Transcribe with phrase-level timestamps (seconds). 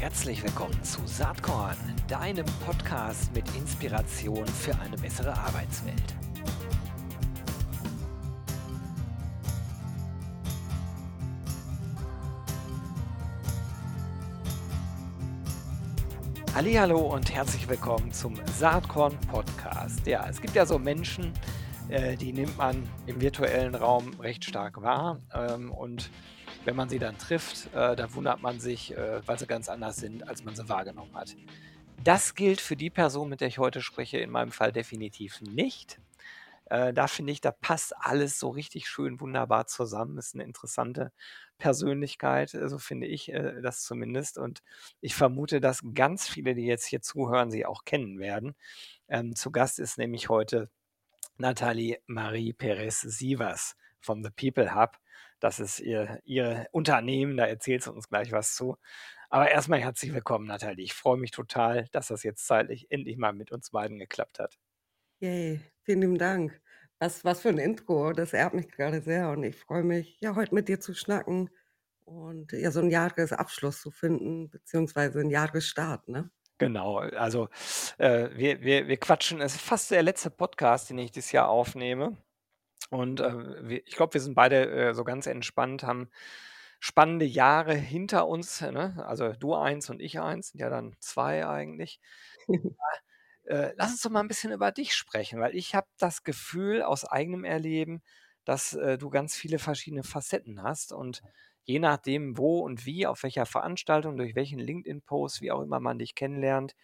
[0.00, 6.14] Herzlich willkommen zu Saatkorn, deinem Podcast mit Inspiration für eine bessere Arbeitswelt.
[16.54, 20.06] Hallo und herzlich willkommen zum Saatkorn Podcast.
[20.06, 21.32] Ja, es gibt ja so Menschen,
[21.88, 26.08] äh, die nimmt man im virtuellen Raum recht stark wahr ähm, und
[26.68, 29.96] wenn man sie dann trifft, äh, da wundert man sich, äh, weil sie ganz anders
[29.96, 31.34] sind, als man sie wahrgenommen hat.
[32.04, 35.98] Das gilt für die Person, mit der ich heute spreche, in meinem Fall definitiv nicht.
[36.66, 40.18] Äh, da finde ich, da passt alles so richtig schön wunderbar zusammen.
[40.18, 41.10] Ist eine interessante
[41.56, 44.36] Persönlichkeit, so finde ich äh, das zumindest.
[44.36, 44.62] Und
[45.00, 48.54] ich vermute, dass ganz viele, die jetzt hier zuhören, sie auch kennen werden.
[49.08, 50.68] Ähm, zu Gast ist nämlich heute
[51.38, 54.98] Nathalie Marie Perez Sievers von The People Hub.
[55.40, 58.76] Das ist ihr, ihr Unternehmen, da erzählt sie uns gleich was zu.
[59.30, 60.84] Aber erstmal herzlich willkommen, Nathalie.
[60.84, 64.56] Ich freue mich total, dass das jetzt zeitlich endlich mal mit uns beiden geklappt hat.
[65.22, 66.60] Yay, vielen lieben Dank.
[67.00, 70.36] Was was für ein Intro, das ehrt mich gerade sehr und ich freue mich, ja,
[70.36, 71.50] heute mit dir zu schnacken
[72.04, 76.30] und, ja, so 'n Jahresabschluss zu finden, beziehungsweise 'n Jahresstart, ne?
[76.60, 77.48] Genau, also,
[77.98, 81.48] äh, wir wir wir quatschen es ist fast der letzte Podcast, den ich dieses Jahr
[81.48, 82.16] aufnehme.
[82.92, 86.08] Und, äh, wir ich glaube, wir sind beide, äh, so ganz entspannt, haben
[86.80, 89.04] spannende Jahre hinter uns, ne?
[89.06, 92.00] Also, du eins und ich eins, sind ja dann 2 eigentlich.
[93.46, 96.82] Äh, lass uns doch mal ein bisschen über dich sprechen, weil ich habe das Gefühl
[96.82, 98.02] aus eigenem Erleben,
[98.44, 101.22] dass, äh, du ganz viele verschiedene Facetten hast und
[101.64, 105.98] je nachdem, wo und wie, auf welcher Veranstaltung, durch welchen LinkedIn-Post, wie auch immer man
[105.98, 106.74] dich kennenlernt,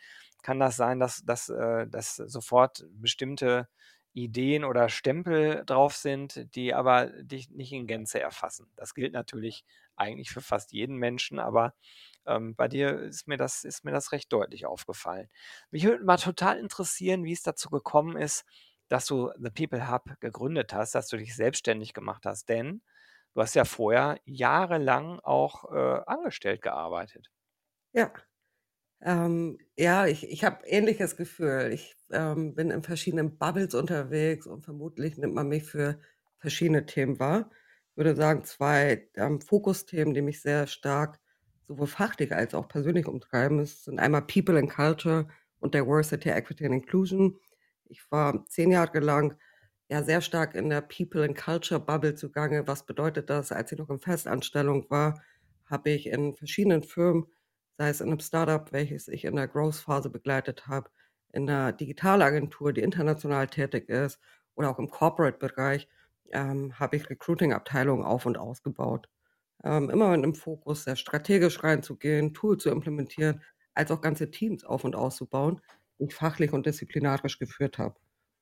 [0.43, 3.69] kann das sein, dass dass, äh dass sofort bestimmte
[4.15, 8.71] Ideen oder Stempel drauf sind, die aber dich nicht in Gänze erfassen.
[8.77, 9.65] Das gilt natürlich
[9.97, 11.75] eigentlich für fast jeden Menschen, aber,
[12.27, 15.29] ähm, bei dir ist mir das ist mir das recht deutlich aufgefallen.
[15.71, 18.45] Mich würde mal total interessieren, wie es dazu gekommen ist,
[18.89, 22.83] dass du The People Hub gegründet hast, dass du dich selbstständig gemacht hast, denn
[23.35, 27.31] du hast ja vorher jahrelang auch, äh, angestellt gearbeitet.
[27.93, 28.13] Ja,
[29.05, 31.71] ähm, ja, ich ich habe ähnliches Gefühl.
[31.73, 36.01] Ich, ähm, bin in verschiedenen Bubbles unterwegs und vermutlich nimmt man mich für
[36.39, 37.51] verschiedene Themen wahr.
[37.93, 41.21] Ich würde sagen, 2, ähm, Fokusthemen, die mich sehr stark
[41.69, 45.29] sowohl fachlich als auch persönlich umtreiben, sind einmal People and Culture
[45.61, 47.39] und Diversity, Equity and Inclusion.
[47.87, 49.37] Ich war 10 Jahre lang,
[49.89, 52.67] ja, sehr stark in der People and Culture Bubble zugange.
[52.67, 53.53] Was bedeutet das?
[53.53, 55.23] Als ich noch in Festanstellung war,
[55.67, 57.27] habe ich in verschiedenen Firmen,
[57.79, 60.91] sei es in 'nem Start-up, welches ich in der Growth-Phase begleitet habe,
[61.33, 64.21] in 'ner Digitalagentur, die international tätig ist
[64.57, 65.89] oder auch im Corporate-Bereich,
[66.33, 69.09] ähm, habe ich Recruiting-Abteilungen auf und ausgebaut.
[69.65, 73.43] Ähm, immer mit 'nem Fokus, sehr strategisch reinzugehen, Tool zu implementieren,
[73.75, 75.61] als auch ganze Teams auf und auszubauen,
[76.01, 77.97] die ich fachlich und disziplinarisch geführt habe.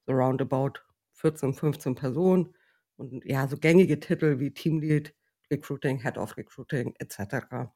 [0.06, 0.80] So roundabout
[1.14, 2.54] 14, 15 Personen
[2.96, 5.14] und ja, so gängige Titel wie Teamlead,
[5.52, 7.72] Recruiting, Head of Recruiting et cetera.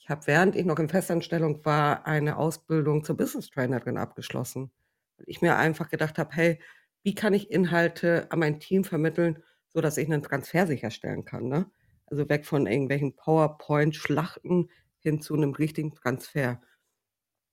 [0.00, 4.70] Ich habe, während ich noch in Festanstellung war, eine Ausbildung zur Business Trainerin abgeschlossen,
[5.16, 6.58] weil ich mir einfach gedacht habe: „Hey,
[7.02, 11.70] wie kann ich Inhalte an mein Team vermitteln, sodass ich 'nen Transfer sicherstellen kann“, ne?
[12.06, 14.70] Also, weg von irgendwelchen PowerPoint-Schlachten
[15.00, 16.60] hin zu 'nem richtigen Transfer.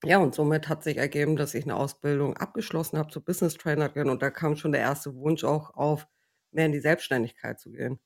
[0.05, 4.09] Ja, und somit hat sich ergeben, dass ich 'ne Ausbildung abgeschlossen habe zur Business Trainerin
[4.09, 6.07] und da kam schon der erste Wunsch auch auf,
[6.51, 7.99] mehr in die Selbstständigkeit zu gehen.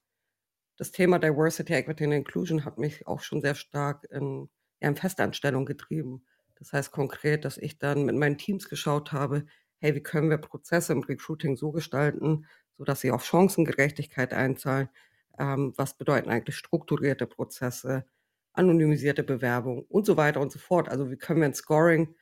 [0.79, 4.49] Das Thema Diversity, Equity and Inclusion hat mich auch schon sehr stark in
[4.81, 6.25] ja, in Festanstellung getrieben.
[6.55, 9.45] Das heißt konkret, dass ich dann mit meinen Teams geschaut habe:
[9.79, 12.47] „Hey, wie können wir Prozesse im Recruiting so gestalten,
[12.77, 14.89] sodass sie auf Chancengerechtigkeit einzahlen?
[15.37, 18.05] Ähm, was bedeuten eigentlich strukturierte Prozesse,
[18.53, 20.89] anonymisierte Bewerbung“ und so weiter und so fort.
[20.89, 22.15] Also, wie können wir 'n Scoring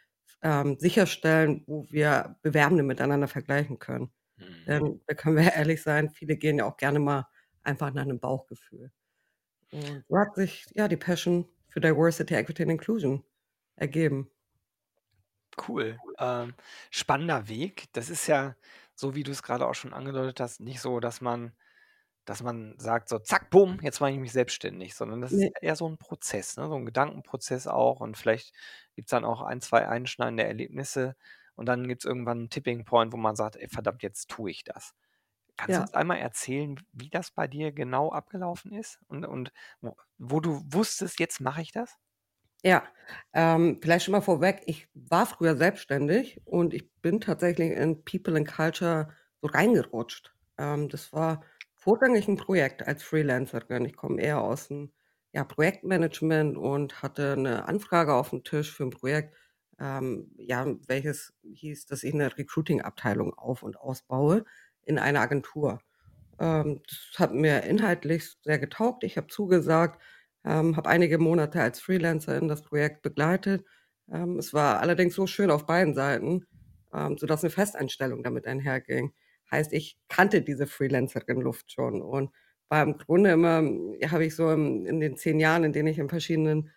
[0.44, 4.12] ähm, sicherstellen, wo wir Bewerbende miteinander vergleichen können?
[4.38, 4.68] Mhm.
[4.68, 7.28] Denn da können wir ehrlich sein, viele gehen ja auch gerne mal
[7.68, 8.92] einfach nach 'nem Bauchgefühl.
[9.72, 13.24] Und so hat sich, ja, die Passion für Diversity, Equity and Inclusion
[13.78, 14.32] ergeben.
[15.56, 16.02] Cool.
[16.20, 16.56] Ähm,
[16.92, 17.86] spannender Weg.
[17.94, 18.56] Das ist ja,
[18.96, 21.54] so wie du's grade auch schon angedeutet hast, nicht so, dass man
[22.26, 25.52] dass man sagt so: „Zack, bum, jetzt mache ich mich selbstständig“, sondern das ist Ne.
[25.62, 28.54] eher so 'n Prozess, ne, so 'n Gedankenprozess auch und vielleicht
[28.96, 31.16] gibt's dann auch 1, 2 einschneidende Erlebnisse
[31.56, 34.64] und dann gibt's irgendwann 'n Tipping Point, wo man sagt: „Ey, verdammt, jetzt tue ich
[34.66, 34.94] das.“
[35.60, 35.84] Kannst du Ja.
[35.84, 39.52] uns einmal erzählen, wie das bei dir genau abgelaufen ist und und
[39.82, 41.98] wo wo du wusstest: „Jetzt mache ich das“?
[42.64, 42.84] Ja,
[43.34, 48.36] ähm, vielleicht schon mal vorweg, ich war früher selbstständig und ich bin tatsächlich in People
[48.36, 49.10] and Culture
[49.42, 50.34] so reingerutscht.
[50.58, 51.44] Ähm, das war
[51.76, 53.86] vorrangig 'n Projekt als Freelancerin.
[53.86, 54.90] Ich komme eher aus'm
[55.34, 59.36] ja, Projektmanagement und hatte 'ne Anfrage aufm Tisch für 'n Projekt,
[59.80, 64.46] ähm, ja, welches hieß, dass ich 'ne Recruiting-Abteilung auf und ausbaue
[64.88, 65.82] in einer Agentur.
[66.40, 69.04] Ähm, das hat mir inhaltlich sehr getaugt.
[69.06, 70.02] Ich habe zugesagt,
[70.46, 73.66] ähm, habe einige Monate als Freelancerin das Projekt begleitet.
[74.12, 76.46] Ähm, es war allerdings so schön auf beiden Seiten,
[76.94, 79.14] ähm, sodass 'ne Festeinstellung damit einherging.
[79.52, 82.32] Heißt, ich kannte diese Freelancerin-Luft schon und
[82.70, 83.64] war im Grunde immer
[84.12, 86.72] habe ich so in in den 10 Jahren, in denen ich in verschiedenen,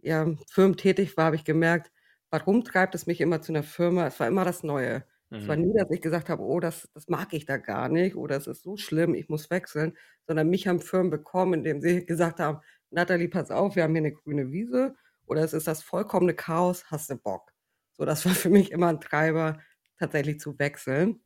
[0.00, 1.92] ja, Firmen tätig war, habe ich gemerkt,
[2.30, 4.06] warum treibt es mich immer zu 'ner Firma?
[4.08, 5.04] Es war immer das Neue.
[5.36, 5.58] Es war Mhm.
[5.58, 8.46] nie, dass ich gesagt habe: „Oh, das das mag ich da gar nicht“ oder „Es
[8.46, 9.96] ist so schlimm, ich muss wechseln“,
[10.26, 12.60] sondern mich haben Firmen bekommen, indem sie gesagt haben:
[12.90, 14.94] „Natalie, pass auf, wir haben hier 'ne grüne Wiese
[15.26, 16.84] oder es ist das vollkommene Chaos.
[16.90, 17.52] Hast du Bock?“
[17.92, 19.60] So, das war für mich immer 'n Treiber,
[19.98, 21.20] tatsächlich zu wechseln.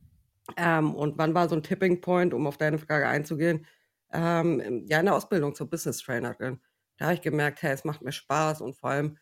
[0.57, 3.65] Ähm, und wann war so 'n Tipping Point, um auf deine Frage einzugehen?
[4.11, 6.61] Ähm, ja, in der Ausbildung zur Business Trainerin.
[6.97, 9.17] Da habe ich gemerkt: „Hey, es macht mir Spaß“ und vor allem,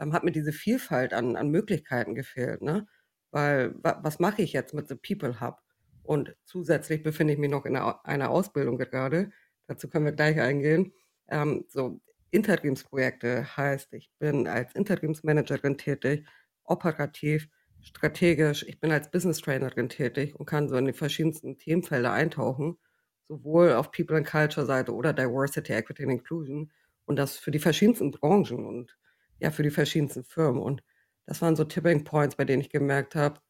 [0.00, 2.86] ähm, hat mir diese Vielfalt an an Möglichkeiten gefehlt, ne?
[3.34, 5.60] Weil wa was mache ich jetzt mit The People Hub?
[6.04, 9.32] Und zusätzlich befinde ich mich noch in einer Ausbildung gerade.
[9.66, 10.92] Dazu können wir gleich eingehen.
[11.28, 12.00] Ähm, so
[12.30, 16.26] Interimsprojekte heißt, ich bin als Interimsmanagerin tätig,
[16.64, 17.48] operativ,
[17.80, 18.64] strategisch.
[18.68, 22.78] Ich bin als Business Trainerin tätig und kann so in die verschiedensten Themenfelder eintauchen,
[23.26, 26.70] sowohl auf People and Culture Seite oder Diversity, Equity and Inclusion
[27.06, 28.96] und das für die verschiedensten Branchen und,
[29.40, 30.62] ja, für die verschiedensten Firmen.
[30.62, 30.84] Und
[31.26, 33.40] das waren so Tipping Points, bei denen ich gemerkt habe: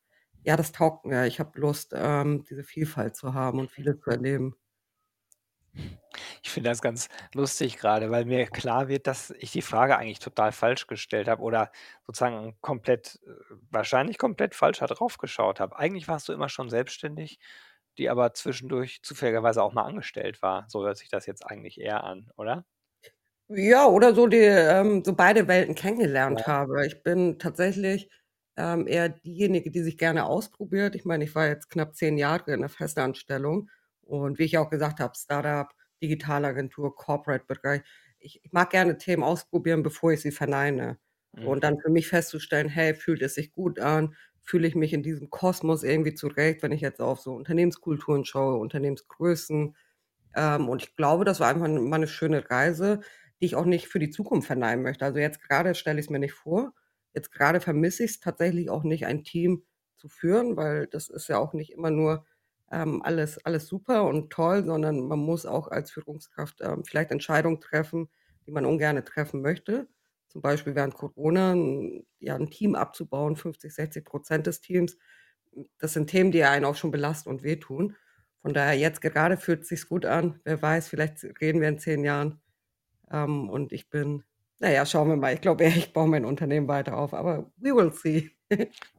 [0.44, 1.26] „Ja, das taugt mir.
[1.26, 4.56] Ich habe Lust, ähm, diese Vielfalt zu haben und vieles zu erleben.“
[6.42, 10.18] Ich finde das ganz lustig grade, weil mir klar wird, dass ich die Frage eigentlich
[10.20, 11.70] total falsch gestellt habe oder
[12.06, 13.30] sozusagen komplett äh,
[13.70, 15.76] wahrscheinlich komplett falsch drauf geschaut habe.
[15.78, 17.38] Eigentlich warst du immer schon selbstständig,
[17.98, 20.64] die aber zwischendurch zufälligerweise auch mal angestellt war.
[20.68, 22.64] So hört sich das jetzt eigentlich eher an, oder?
[23.50, 26.46] Ja, oder so die ähm, so beide Welten kennengelernt Ja.
[26.46, 26.87] habe.
[26.87, 28.08] Ich bin tatsächlich,
[28.56, 30.94] ähm, eher diejenige, die sich gerne ausprobiert.
[30.94, 33.69] Ich meine, ich war jetzt knapp 10 Jahre in 'ner Festanstellung
[34.00, 37.82] und wie ich auch gesagt habe, Start-up, Digitalagentur, Corporate-Bereich.
[38.19, 40.99] Ich ich mag gerne Themen ausprobieren, bevor ich sie verneine.
[41.43, 41.64] Und Mhm.
[41.64, 44.17] dann für mich festzustellen: „Hey, fühlt es sich gut an?
[44.41, 48.56] Fühle ich mich in diesem Kosmos irgendwie zurecht?“ Wenn ich jetzt auf so Unternehmenskulturen schaue,
[48.58, 49.76] Unternehmensgrößen.
[50.37, 53.00] Ähm, und ich glaube, das war einfach mal 'ne schöne Reise,
[53.44, 55.05] die ich auch nicht für die Zukunft verneinen möchte.
[55.05, 56.73] Also, jetzt grade stelle ich's mir nicht vor.
[57.14, 59.64] Jetzt grade vermisse ich's tatsächlich auch nicht, ein Team
[59.99, 62.26] zu führen, weil das ist ja auch nicht immer nur,
[62.73, 67.61] ähm, alles alles super und toll, sondern man muss auch als Führungskraft, ähm, vielleicht Entscheidungen
[67.61, 68.08] treffen,
[68.46, 69.88] die man ungerne treffen möchte.
[70.29, 71.55] Zum Beispiel während Corona
[72.20, 74.96] ja, 'n Team abzubauen, 50, 60 % des Teams.
[75.79, 77.96] Das sind Themen, die einen auch schon belasten und wehtun.
[78.43, 80.41] Von daher jetzt gerade fühlt sich's gut an.
[80.44, 82.41] Wer weiß, vielleicht reden wir in 10 Jahren,
[83.14, 84.25] ähm, und ich bin
[84.61, 85.34] na ja, schauen wir mal.
[85.34, 88.31] Ich glaube ich baue mein Unternehmen weiter auf, aber we will see.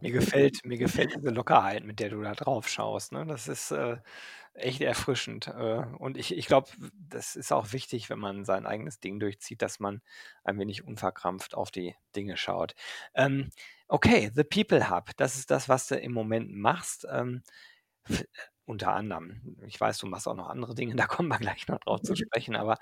[0.02, 3.26] Mir gefällt mir gefällt diese Lockerheit, mit der du da drauf schaust, ne?
[3.26, 3.98] Das ist, äh,
[4.56, 5.48] echt erfrischend.
[5.48, 9.62] Äh, und ich ich glaube, das ist auch wichtig, wenn man sein eigenes Ding durchzieht,
[9.62, 10.02] dass man
[10.44, 12.74] ein wenig unverkrampft auf die Dinge schaut.
[13.14, 13.50] Ähm,
[13.88, 17.44] okay, The People Hub, das ist das, was du im Moment machst, ähm,
[18.10, 18.24] äh,
[18.66, 19.58] unter anderem.
[19.66, 22.16] Ich weiß, du machst auch noch andere Dinge, da kommen wir gleich noch drauf zu
[22.16, 22.78] sprechen, aber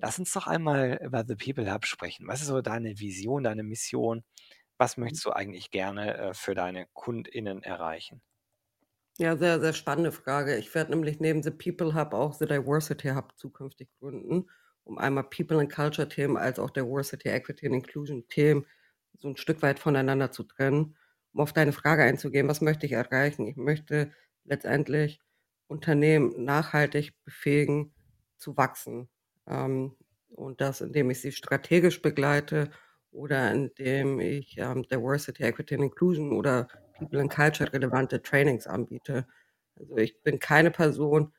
[0.00, 2.26] lass uns doch einmal über The People Hub sprechen.
[2.28, 4.24] Was ist so deine Vision, deine Mission?
[4.78, 4.98] Was Mhm.
[4.98, 8.22] möchtest du eigentlich gerne, äh, für deine KundInnen erreichen?
[9.20, 10.56] Ja, sehr, sehr spannende Frage.
[10.56, 14.48] Ich werde nämlich neben The People Hub auch The Diversity Hub zukünftig gründen,
[14.84, 18.66] um einmal People and Culture Themen als auch Diversity, Equity and Inclusion Themen
[19.16, 20.96] so 'n Stück weit voneinander zu trennen.
[21.32, 23.46] Um auf deine Frage einzugehen, was möchte ich erreichen?
[23.48, 24.12] Ich möchte
[24.44, 25.20] letztendlich
[25.68, 27.92] Unternehmen nachhaltig befähigen
[28.38, 29.08] zu wachsen,
[29.46, 29.96] ähm,
[30.30, 32.70] und das, indem ich sie strategisch begleite
[33.12, 39.26] oder indem ich, ähm, Diversity, Equity and Inclusion oder People and Culture relevante Trainings anbiete.
[39.78, 41.32] Also, ich bin keine Person,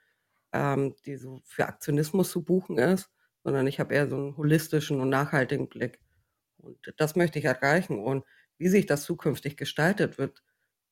[0.54, 3.10] ähm, die so für Aktionismus zu buchen ist,
[3.44, 6.00] sondern ich habe eher so 'n holistischen und nachhaltigen Blick.
[6.58, 8.00] Und das möchte ich erreichen.
[8.00, 8.26] Und
[8.58, 10.44] wie sich das zukünftig gestaltet, wird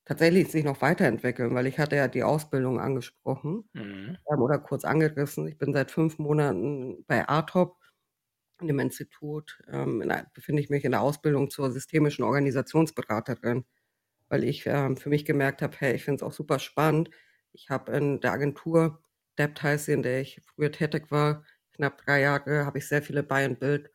[0.07, 4.17] tatsächlich sich noch weiterentwickeln, weil ich hatte ja die Ausbildung angesprochen, Mhm.
[4.31, 5.47] ähm, oder kurz angerissen.
[5.47, 7.77] Ich bin seit 5 Monaten bei ATOP
[8.61, 13.65] in dem Institut, ähm, in befinde ich mich in der Ausbildung zur systemischen Organisationsberaterin,
[14.29, 17.09] weil ich, ähm, für mich gemerkt habe: „Hey, ich finde es auch super spannend.“
[17.53, 19.01] Ich habe in der Agentur
[19.37, 23.03] Dept heißt sie, in der ich früher tätig war, knapp 3 Jahre, habe ich sehr
[23.03, 23.91] viele Buy and Build,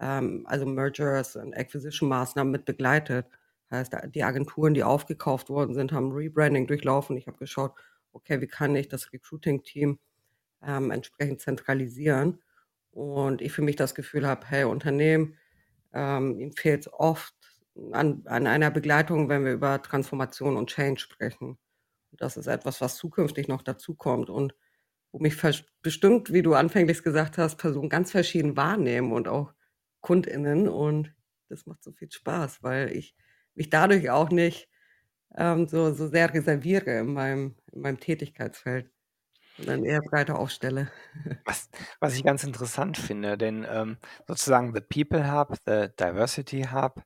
[0.00, 3.26] ähm, also Mergers und Acquisition-Maßnahmen mit begleitet.
[3.70, 7.16] Heißt, die Agenturen, die aufgekauft worden sind, haben Rebranding durchlaufen.
[7.16, 7.74] Ich habe geschaut:
[8.12, 9.98] „Okay, wie kann ich das Recruiting-Team,
[10.62, 12.42] ähm, entsprechend zentralisieren?“
[12.92, 15.36] und ich für mich das Gefühl habe: „Hey, Unternehmen,
[15.92, 17.34] ähm, ihnen fehlt's oft
[17.92, 21.58] an an einer Begleitung, wenn wir über Transformation und Change sprechen.“
[22.12, 24.54] Das ist etwas, was zukünftig noch dazukommt und
[25.12, 25.36] wo mich
[25.82, 29.54] bestimmt, wie du anfänglich gesagt hast, Personen ganz verschieden wahrnehmen und auch
[30.02, 31.14] KundInnen und
[31.48, 33.14] das macht so viel Spaß, weil ich
[33.54, 34.68] mich dadurch auch nicht,
[35.36, 38.92] ähm, so so sehr reserviere in meinem in meinem Tätigkeitsfeld,
[39.58, 40.90] sondern eher breiter aufstelle.
[41.46, 47.02] Was was ich ganz interessant finde, denn, ähm, sozusagen The People Hub, The Diversity Hub,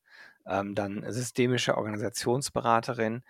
[0.47, 3.23] ähm, dann systemische Organisationsberaterin.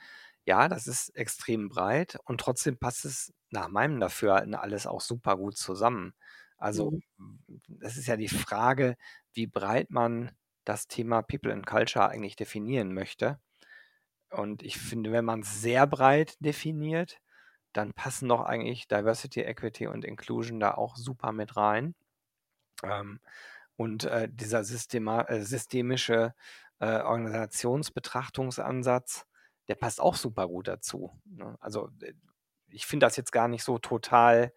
[0.47, 5.37] Ja, das ist extrem breit und trotzdem passt es nach meinem Dafürhalten alles auch super
[5.37, 6.15] gut zusammen.
[6.57, 7.01] Also, Mhm.
[7.81, 8.97] es ist ja die Frage,
[9.33, 10.33] wie breit man
[10.65, 13.39] das Thema People and Culture eigentlich definieren möchte.
[14.31, 17.21] Und ich finde, wenn man's sehr breit definiert,
[17.73, 21.95] dann passen doch eigentlich Diversity, Equity und Inclusion da auch super mit rein.
[22.83, 23.21] Ähm,
[23.77, 26.35] und, äh, dieser systema äh, systemische,
[26.81, 29.27] äh, Organisationsbetrachtungsansatz,
[29.69, 31.57] der passt auch super gut dazu, ne?
[31.61, 32.15] Also, äh,
[32.69, 34.53] ich finde das jetzt gar nicht so total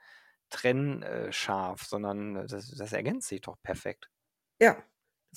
[0.49, 4.09] trenn äh, scharf, sondern das das ergänzt sich doch perfekt.
[4.59, 4.83] Ja,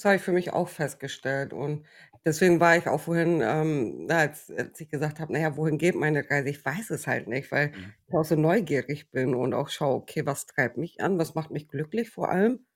[0.00, 1.86] das habe ich für mich auch festgestellt und
[2.24, 5.94] deswegen war ich auch vorhin, ähm, als als ich gesagt habe: „Na ja, wohin geht
[5.96, 7.92] meine Reise?“ Ich weiß es halt nicht, weil Mhm.
[8.06, 11.18] ich auch so neugierig bin und auch schaue: „Okay, was treibt mich an?
[11.18, 12.66] Was macht mich glücklich vor allem?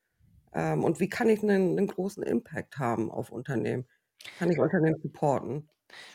[0.54, 3.86] Ähm, und wie kann ich 'nen 'nen großen Impact haben auf Unternehmen?
[4.36, 5.70] Kann ich Unternehmen supporten?“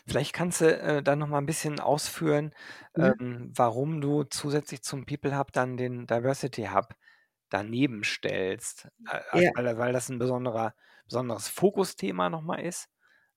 [0.06, 2.52] Vielleicht kannst du, äh, da noch mal 'n bisschen ausführen,
[2.96, 3.20] Mhm.
[3.20, 6.94] ähm, warum du zusätzlich zum People Hub dann den Diversity Hub
[7.50, 8.86] daneben stellst.
[9.06, 9.52] Äh, also, Ja.
[9.54, 10.74] weil weil das 'n besonderer
[11.10, 12.88] besonderes Fokusthema noch mal ist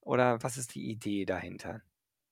[0.02, 1.82] oder was ist die Idee dahinter?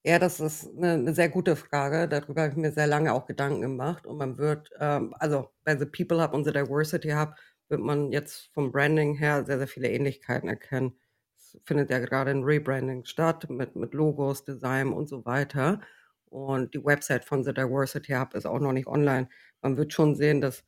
[0.05, 2.09] Ja, das ist 'ne 'ne sehr gute Frage.
[2.09, 5.77] Darüber habe ich mir sehr lange auch Gedanken gemacht und man wird, ähm also, bei
[5.77, 7.35] The People Hub und The Diversity Hub
[7.69, 10.99] wird man jetzt vom Branding her sehr, sehr viele Ähnlichkeiten erkennen.
[11.37, 15.81] Es findet ja gerade 'n Rebranding statt mit mit Logos, Design und so weiter.
[16.27, 19.29] Und die Website von The Diversity Hub ist auch noch nicht online.
[19.61, 20.65] Man wird schon sehen, dass,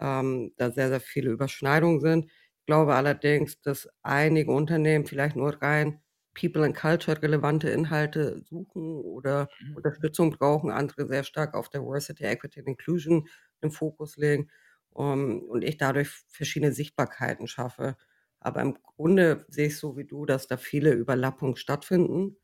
[0.00, 2.30] ähm, da sehr, sehr viele Überschneidungen sind.
[2.66, 6.00] Ich glaube allerdings, dass einige Unternehmen vielleicht nur rein
[6.34, 9.76] People and Culture relevante Inhalte suchen oder Mhm.
[9.76, 13.28] Unterstützung brauchen, andere sehr stark auf Diversity, Equity and Inclusion
[13.62, 14.50] den Fokus legen,
[14.96, 17.96] ähm, und ich dadurch verschiedene Sichtbarkeiten schaffe.
[18.40, 22.36] Aber im Grunde sehe ich's so wie du, dass da viele Überlappungen stattfinden.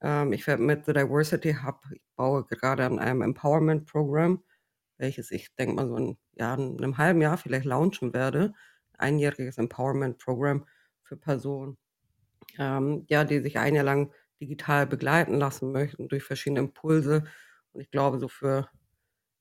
[0.00, 4.44] Ähm, ich werde mit The Diversity Hub ich baue gerade an einem Empowerment-Programm,
[4.98, 8.54] welches ich denke mal so in ja, in 'nem halben Jahr vielleicht launchen werde.
[8.98, 10.66] Einjähriges Empowerment-Programm
[11.02, 11.78] für Personen,
[12.58, 17.24] ähm, ja, die sich ein Jahr lang digital begleiten lassen möchten durch verschiedene Impulse.
[17.72, 18.68] Und ich glaube, so für,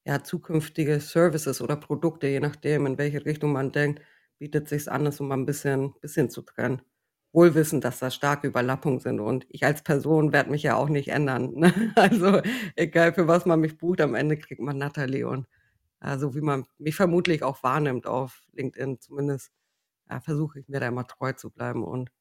[0.05, 4.01] ja, zukünftige Services oder Produkte, je nachdem, in welche Richtung man denkt,
[4.39, 6.81] bietet sich's an, das so mal 'n bisschen bisschen zu trennen.
[7.33, 10.89] Wohl wissend, dass da starke Überlappungen sind und ich als Person werde mich ja auch
[10.89, 11.73] nicht ändern, ne?
[11.97, 12.41] Also,
[12.75, 15.47] egal für was man mich bucht, am Ende kriegt man Natalie und,
[16.19, 19.51] so wie man mich vermutlich auch wahrnimmt auf LinkedIn zumindest,
[20.09, 22.11] ja, versuche ich mir da immer treu zu bleiben und,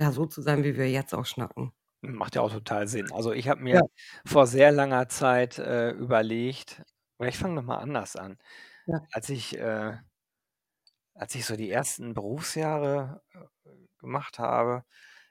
[0.00, 1.72] ja, so zu sein, wie wir jetzt auch schnacken.
[2.04, 3.12] Macht ja auch total Sinn.
[3.12, 3.90] Also, ich habe mir Ja.
[4.24, 6.82] vor sehr langer Zeit, äh, überlegt
[7.18, 8.38] oder ich fange noch mal anders an.
[8.86, 9.10] Ja.
[9.12, 9.98] Als ich, äh
[11.16, 13.38] als ich so die ersten Berufsjahre, äh,
[13.98, 14.84] gemacht habe,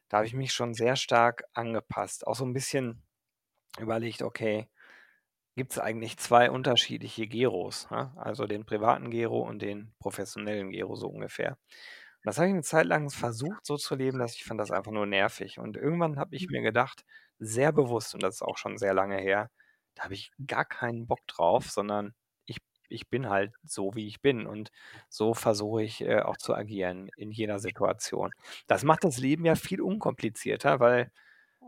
[0.09, 2.27] da habe ich mich schon sehr stark angepasst.
[2.27, 3.03] Auch so 'n bisschen
[3.79, 4.69] überlegt: „Okay,
[5.59, 8.13] gibt's eigentlich 2 unterschiedliche Geros, ne?
[8.17, 12.63] Also, den privaten Gero und den professionellen Gero so ungefähr.“ Und das habe ich 'ne
[12.63, 15.59] Zeit lang versucht, so zu leben, dass ich fand das einfach nur nervig.
[15.59, 16.51] Und irgendwann habe ich Mhm.
[16.51, 17.05] mir gedacht,
[17.39, 19.51] sehr bewusst, und das ist auch schon sehr lange her:
[19.95, 22.13] „Da habe ich gar keinen Bock drauf, sondern
[22.47, 24.71] ich ich bin halt so, wie ich bin und
[25.09, 28.33] so versuche ich, äh, auch zu agieren in jeder Situation.“
[28.67, 31.11] Das macht das Leben ja viel unkomplizierter, weil,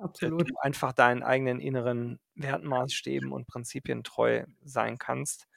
[0.02, 0.48] Absolut.
[0.48, 5.48] du einfach deinen eigenen inneren Wertmaßstäben und Prinzipien treu sein kannst.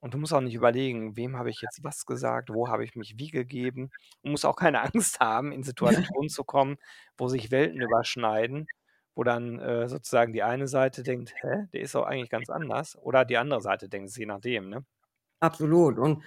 [0.00, 2.50] Und du musst auch nicht überlegen: „Wem habe ich jetzt was gesagt?
[2.52, 3.90] Wo habe ich mich wie gegeben?“
[4.22, 5.62] Du musst auch keine Angst haben, in.
[6.20, 6.76] Situationen zu kommen,
[7.18, 8.68] wo sich Welten überschneiden,
[9.14, 12.96] wo dann, äh, sozusagen die eine Seite denkt: „Hä, der ist doch eigentlich ganz anders.“
[12.98, 14.84] Oder die andere Seite denkt's, je nachdem, ne?
[15.42, 15.98] Absolut.
[15.98, 16.22] Und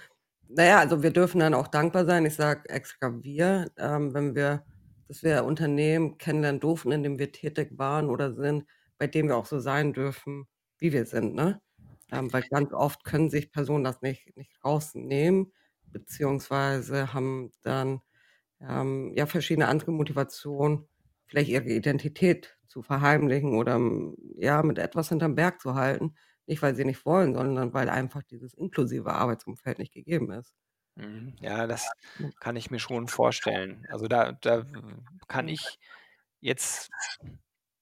[0.50, 2.26] na ja, also, wir dürfen dann auch dankbar sein.
[2.26, 4.64] Ich sage extra wir, ähm, wenn wir
[5.08, 8.66] dass wir Unternehmen kennenlernen durften, in dem wir tätig waren oder sind,
[8.98, 10.48] bei dem wir auch so sein dürfen,
[10.80, 11.62] wie wir sind, ne?
[12.12, 15.54] Ähm, weil ganz oft können sich Personen das nicht nicht rausnehmen,
[15.92, 18.02] beziehungsweise haben dann,
[18.62, 20.88] ähm, ja, verschiedene andere Motivationen,
[21.28, 26.16] vielleicht ihre Identität zu verheimlichen oder, hm, ja, mit etwas hinterm Berg zu halten.
[26.48, 30.54] Nicht, weil sie nicht wollen, sondern weil einfach dieses inklusive Arbeitsumfeld nicht gegeben ist.
[30.98, 31.36] Mhm.
[31.42, 31.94] Ja, das
[32.40, 33.86] kann ich mir schon vorstellen.
[33.90, 34.64] Also, da da
[35.28, 35.80] kann ich
[36.42, 36.92] jetzt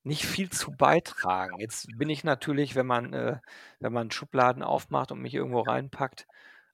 [0.04, 1.60] nicht viel zu beitragen.
[1.60, 3.40] Jetzt bin ich natürlich, wenn man äh,
[3.80, 6.28] wenn man Schubladen aufmacht und mich irgendwo reinpackt,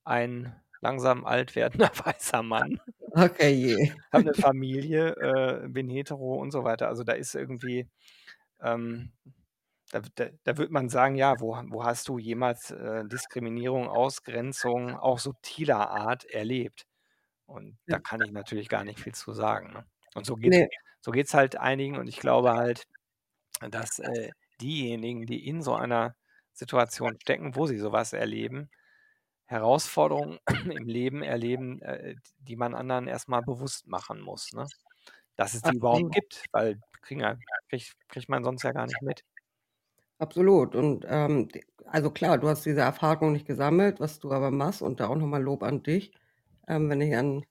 [0.06, 2.82] ein langsam alt werdender weißer Mann.
[3.15, 3.77] Ach, herrje.
[4.13, 6.88] Habe 'ne Familie, äh, bin hetero und so weiter.
[6.88, 7.89] Also, da ist irgendwie,
[8.62, 9.13] ähm
[9.91, 14.96] da da da würde man sagen: „Ja, wo wo hast du jemals, äh, Diskriminierung, Ausgrenzung
[14.98, 16.86] auch subtiler Art erlebt?“
[17.48, 18.01] Und da Ja.
[18.01, 19.86] kann ich natürlich gar nicht viel zu sagen, ne?
[20.15, 20.67] Und so geht's Ne.
[21.01, 22.86] so geht's halt einigen und ich glaube halt,
[23.62, 26.15] dass, äh, diejenigen, die in so einer
[26.53, 28.70] Situation stecken, wo sie so was erleben,
[29.48, 30.39] Herausforderungen
[30.72, 34.72] im Leben erleben, äh, die man anderen erst mal bewusst machen muss, ne?
[35.38, 36.13] Dass es die überhaupt Absolut.
[36.13, 36.82] gibt, weil
[37.70, 39.24] kriegt kriegt man sonst ja gar nicht mit.
[40.21, 41.47] Absolut und, ähm,
[41.86, 45.15] also klar, du hast diese Erfahrung nicht gesammelt, was du aber machst und da auch
[45.15, 46.12] noch mal Lob an dich.
[46.67, 47.45] Ähm, wenn ich an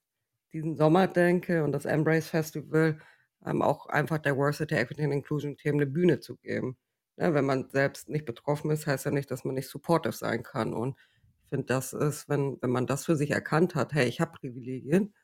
[0.53, 2.99] diesen Sommer denke und das Embrace Festival,
[3.47, 6.77] ähm, auch einfach Diversity, Equity and Inclusion Themen 'ne Bühne zu geben.
[7.17, 10.43] Ne, wenn man selbst nicht betroffen ist, heißt ja nicht, dass man nicht supportive sein
[10.43, 10.97] kann und
[11.45, 14.33] ich finde, das ist, wenn wenn man das für sich erkannt hat: „Hey, ich habe
[14.41, 15.15] Privilegien,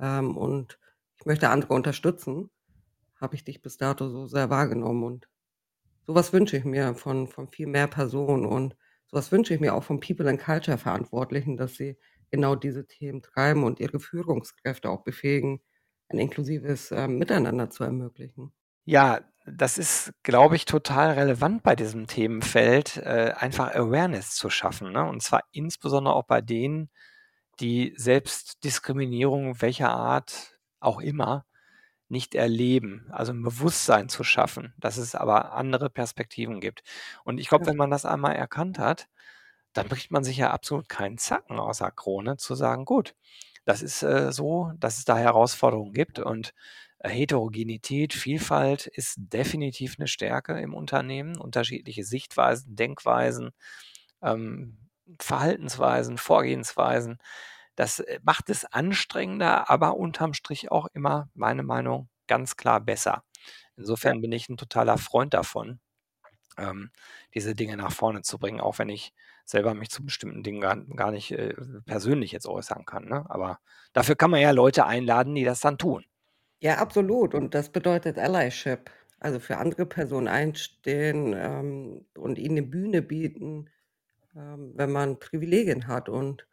[0.00, 0.78] ähm, und
[1.18, 2.50] ich möchte andere unterstützen“,
[3.20, 5.28] habe ich dich bis dato so sehr wahrgenommen und
[6.08, 8.76] so was wünsche ich mir von von viel mehr Personen und
[9.08, 11.98] so was wünsche ich mir auch von People and Culture Verantwortlichen, dass sie
[12.30, 15.60] genau diese Themen treiben und ihre Führungskräfte auch befähigen,
[16.08, 18.52] ein inklusives, ähm, Miteinander zu ermöglichen.
[18.86, 24.92] Ja, das ist, glaube ich, total relevant bei diesem Themenfeld, äh, einfach Awareness zu schaffen,
[24.92, 25.04] ne?
[25.04, 26.90] Und zwar insbesondere auch bei denen,
[27.60, 31.44] die selbst Diskriminierung welcher Art auch immer
[32.10, 33.06] nicht erleben.
[33.10, 36.82] Also 'n Bewusstsein zu schaffen, dass es aber andere Perspektiven gibt.
[37.24, 37.68] Und ich glaube, Ja.
[37.68, 39.08] wenn man das einmal erkannt hat,
[39.74, 43.14] dann bricht man sich ja absolut keinen Zacken aus der Krone zu sagen: „Gut,
[43.66, 46.54] das ist, äh, so, dass es da Herausforderungen gibt und
[47.02, 53.52] Heterogenität, Vielfalt ist definitiv 'ne Stärke im Unternehmen, unterschiedliche Sichtweisen, Denkweisen,
[54.22, 54.78] ähm,
[55.20, 57.18] Verhaltensweisen, Vorgehensweisen.
[57.78, 63.22] Das, äh, macht es anstrengender, aber unterm Strich auch immer, meine Meinung, ganz klar besser.“
[63.78, 63.78] Ja.
[63.78, 65.80] Insofern bin ich 'n totaler Freund davon,
[66.58, 66.90] ähm,
[67.34, 69.14] diese Dinge nach vorne zu bringen, auch wenn ich
[69.46, 71.54] selber mich zu bestimmten Dingen gar gar nicht, äh,
[71.86, 73.26] persönlich jetzt äußern kann, ne?
[73.30, 73.60] Aber
[73.94, 76.04] dafür kann man ja Leute einladen, die das dann tun.
[76.62, 82.62] Ja, absolut und das bedeutet Allyship, also für andere Personen einstehen, ähm, und ihnen 'ne
[82.62, 83.70] Bühne bieten,
[84.36, 86.46] ähm, wenn man Privilegien hat und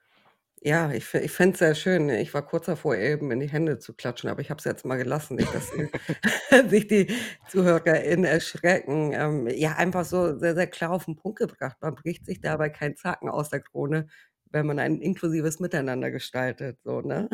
[0.66, 2.10] ja, ich fi ich fände es sehr schön.
[2.10, 4.86] Ich war kurz davor, eben in die Hände zu klatschen, aber ich habe es jetzt
[4.86, 5.70] mal gelassen, nicht, dass
[6.70, 7.08] sich die
[7.48, 9.12] ZuhörerInnen erschrecken.
[9.14, 11.78] Ähm, ja, einfach so sehr, sehr klar auf 'n Punkt gebracht.
[11.82, 14.08] Man bricht sich dabei keinen Zacken aus der Krone,
[14.52, 17.30] wenn man ein inklusives Miteinander gestaltet, so, ne?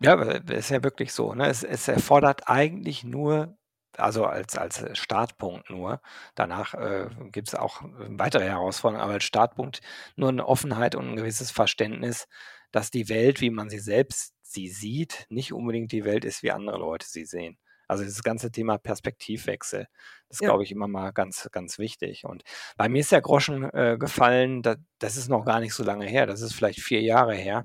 [0.00, 1.46] Ja, aber ist ja wirklich so, ne?
[1.48, 3.56] Es es erfordert eigentlich nur
[3.98, 6.00] also als als Startpunkt nur.
[6.34, 9.80] Danach, äh, gibt's auch weitere Herausforderungen, aber als Startpunkt
[10.16, 12.26] nur 'ne Offenheit und 'n gewisses Verständnis,
[12.72, 16.52] dass die Welt, wie man sie selbst sie sieht, nicht unbedingt die Welt ist, wie
[16.52, 17.58] andere Leute sie sehen.
[17.88, 19.86] Also dieses ganze Thema Perspektivwechsel
[20.30, 20.44] ist, Ja.
[20.44, 22.24] glaube ich, immer mal ganz, ganz wichtig.
[22.24, 22.42] Und
[22.78, 26.06] bei mir ist der Groschen, äh, gefallen, da das ist noch gar nicht so lange
[26.06, 27.56] her, das ist vielleicht 4 Jahre her,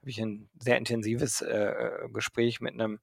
[0.00, 1.48] habe ich 'n sehr intensives, äh,
[2.06, 2.98] äh, Gespräch mit 'nem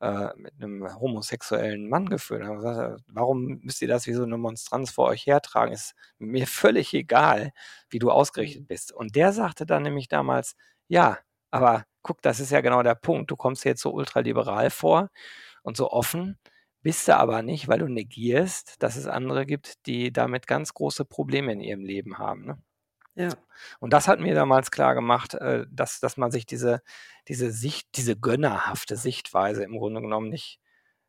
[0.00, 2.42] äh, mit 'nem homosexuellen Mann geführt.
[2.44, 5.72] Ich gesagt: „Warum müsst ihr das wie so 'ne Monstranz vor euch hertragen?
[5.72, 7.52] Ist mir völlig egal,
[7.90, 8.68] wie du ausgerichtet Mhm.
[8.68, 10.54] bist.“ Und der sagte dann nämlich damals:
[10.90, 11.18] „Ja,
[11.50, 13.30] aber guck, das ist ja genau der Punkt.
[13.30, 15.10] Du kommst jetzt so ultraliberal vor
[15.62, 16.38] und so offen,
[16.82, 21.04] bist du aber nicht, weil du negierst, dass es andere gibt, die damit ganz große
[21.04, 22.58] Probleme in ihrem Leben haben“, ne?
[23.16, 23.38] Ja.
[23.82, 26.80] Und das hat mir damals klargemacht, äh, dass dass man sich diese
[27.28, 30.60] diese Sicht diese gönnerhafte Sichtweise im Grunde genommen nicht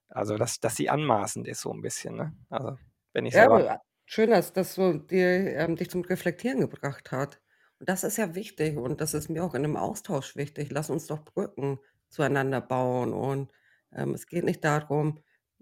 [0.10, 2.34] also dass dass sie anmaßend ist so 'n bisschen, ne?
[2.50, 2.78] Also,
[3.14, 7.12] wenn ich Ja, selber aber schön, dass das so dir ähm, dich zum Reflektieren gebracht
[7.12, 7.40] hat.
[7.82, 10.70] Das ist ja wichtig und das ist mir auch in 'nem Austausch wichtig.
[10.72, 13.52] Lass uns doch Brücken zueinander bauen und,
[13.94, 15.20] ähm, es geht nicht darum,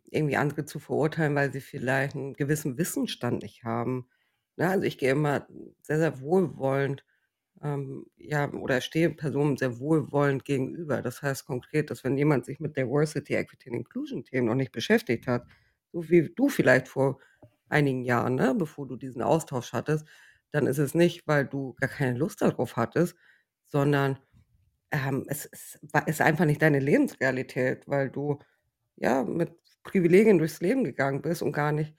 [0.10, 4.08] irgendwie andere zu verurteilen, weil sie vielleicht 'n gewissen Wissensstand nicht haben.
[4.56, 5.48] Ne, also ich gehe immer
[5.84, 7.06] sehr, sehr wohlwollend,
[7.64, 11.02] ähm, ja oder stehe Personen sehr wohlwollend gegenüber.
[11.04, 14.72] Das heißt konkret, dass wenn jemand sich mit Diversity, Equity and Inclusion Themen noch nicht
[14.72, 15.46] beschäftigt hat,
[15.94, 17.20] so wie du vielleicht vor
[17.70, 20.08] einigen Jahren, ne, bevor du diesen Austausch hattest,
[20.52, 23.16] dann ist es nicht, weil du gar keine Lust da drauf hattest,
[23.68, 24.20] sondern,
[24.92, 25.50] ähm, es
[25.94, 28.40] wa ist einfach nicht deine Lebensrealität, weil du,
[28.98, 31.96] ja, mit Privilegien durchs Leben gegangen bist und gar nicht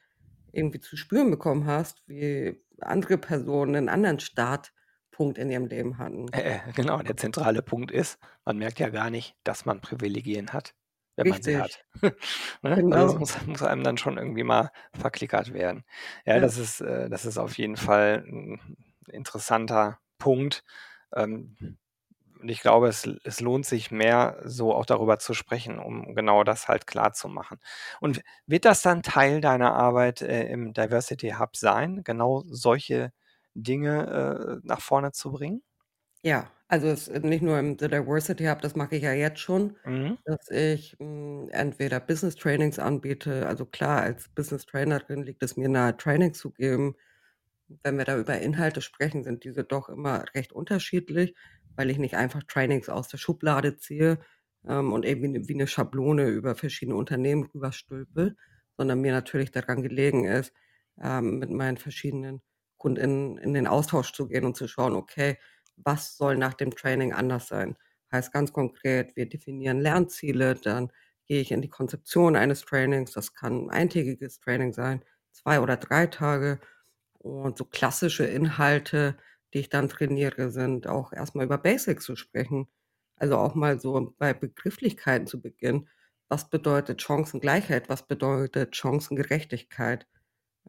[0.53, 4.75] irgendwie zu spüren bekommen hast, wie andere Personen 'nen anderen Start
[5.13, 6.29] Punkt in ihrem Leben hatten.
[6.33, 10.53] Äh, äh, genau, der zentrale Punkt ist, man merkt ja gar nicht, dass man Privilegien
[10.53, 10.75] hat,
[11.18, 11.59] wenn man sie Richtig.
[11.59, 11.85] hat.
[12.62, 12.87] Ne?
[12.90, 13.18] Also, es Genau.
[13.18, 15.85] muss muss einem dann schon irgendwie mal verklickert werden.
[16.26, 16.42] Ja, Ja.
[16.42, 18.61] das ist äh, das ist auf jeden Fall 'n
[19.09, 20.64] interessanter Punkt.
[21.14, 21.57] Ähm,
[22.40, 26.44] und ich glaube, es es lohnt sich mehr, so auch darüber zu sprechen, um genau
[26.44, 27.61] das halt klarzumachen.
[28.00, 33.12] Und w wird das dann Teil deiner Arbeit, äh, im Diversity Hub sein, genau solche
[33.54, 35.62] Dinge, äh, nach vorne zu bringen?
[36.24, 39.76] Ja, also, es nicht nur im The Diversity Hub, das mache ich ja jetzt schon,
[39.85, 40.18] Mhm.
[40.24, 45.68] dass ich, hm, entweder Business Trainings anbiete also, klar, als Business Trainerin liegt es mir
[45.68, 46.96] nahe, Trainings zu geben.
[47.85, 51.35] Wenn wir da über Inhalte sprechen, sind diese doch immer recht unterschiedlich,
[51.76, 54.20] weil ich nicht einfach Trainings aus der Schublade ziehe,
[54.68, 58.37] ähm, und irgendwie 'ne wie 'ne Schablone über verschiedene Unternehmen rüber stülpe,
[58.78, 60.52] sondern mir natürlich daran gelegen ist,
[61.02, 62.42] ähm, mit meinen verschiedenen
[62.78, 65.38] KundInnen in den Austausch zu gehen und zu schauen: „Okay,
[65.85, 67.77] was soll nach dem Training anders sein?“
[68.12, 70.91] Heißt ganz konkret, wir definieren Lernziele, dann
[71.27, 73.12] gehe ich in die Konzeption eines Trainings.
[73.12, 76.61] Das kann 'n eintägiges Training sein, 2 oder 3 Tage.
[77.19, 79.17] Und so klassische Inhalte,
[79.55, 82.69] die ich dann trainiere, sind auch erst mal über Basics zu sprechen.
[83.17, 85.88] Also, auch mal so bei Begrifflichkeiten zu beginnen.
[86.29, 87.88] Was bedeutet Chancengleichheit?
[87.88, 90.07] Was bedeutet Chancengerechtigkeit?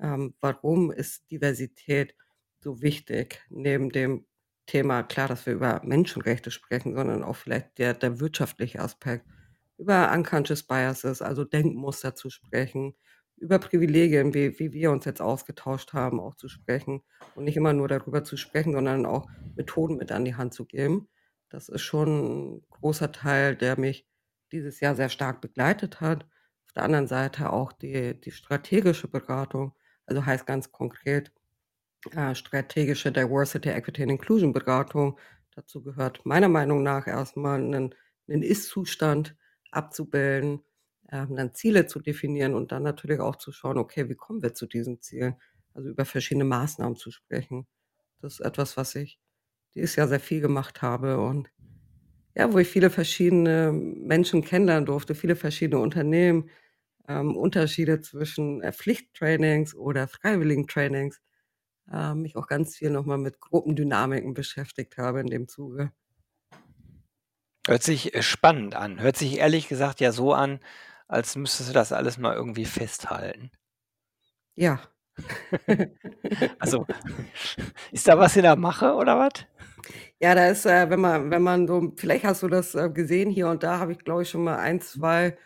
[0.02, 2.16] Ähm, warum ist Diversität
[2.60, 4.26] so wichtig neben dem
[4.70, 9.26] Thema klar, dass wir über Menschenrechte sprechen, sondern auch vielleicht der der wirtschaftliche Aspekt,
[9.78, 12.96] über unconscious biases, also Denkmuster zu sprechen,
[13.38, 17.02] über Privilegien, wie wie wir uns jetzt ausgetauscht haben, auch zu sprechen
[17.36, 20.66] und nicht immer nur darüber zu sprechen, sondern auch Methoden mit an die Hand zu
[20.66, 21.10] geben.
[21.50, 24.08] Das ist schon 'n großer Teil, der mich
[24.52, 26.26] dieses Jahr sehr stark begleitet hat.
[26.68, 29.74] Auf der anderen Seite auch die die strategische Beratung,
[30.06, 31.32] also, heißt ganz konkret,
[32.16, 35.18] äh, strategische Diversity, Equity and Inclusion Beratung.
[35.56, 37.96] Dazu gehört meiner Meinung nach erst mal 'nen
[38.28, 39.36] 'nen Ist-Zustand
[39.72, 40.62] abzubilden,
[41.12, 44.54] ähm, dann Ziele zu definieren und dann natürlich auch zu schauen: „Okay, wie kommen wir
[44.54, 45.36] zu diesen Zielen?“
[45.74, 47.68] Also, über verschiedene Maßnahmen zu sprechen.
[48.22, 49.20] Das ist etwas, was ich
[49.76, 51.52] dieses Jahr sehr viel gemacht habe und
[52.36, 56.50] ja, wo ich viele verschiedene Menschen kennenlernen durfte, viele verschiedene Unternehmen,
[57.08, 61.20] ähm, Unterschiede zwischen, äh, Pflichttrainings oder Freiwilligentrainings,
[61.92, 65.92] ähm, mich auch ganz viel noch mal mit Gruppendynamiken beschäftigt habe in dem Zuge.
[67.68, 69.00] Hört sich, äh, spannend an.
[69.02, 70.60] Hört sich ehrlich gesagt ja so an,
[71.08, 73.52] als müsstest du das alles mal irgendwie festhalten.
[74.56, 74.80] Ja.
[76.60, 76.86] Also,
[77.92, 79.46] ist da was in der Mache oder was?
[80.20, 83.30] Ja, da ist, äh wenn man wenn man so vielleicht hast du das, äh, gesehen,
[83.30, 85.38] hier und da habe ich, glaube ich, schon mal 1, 2